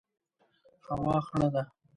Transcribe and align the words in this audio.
هوا 0.87 1.17
خړه 1.25 1.47
ده 1.53 1.63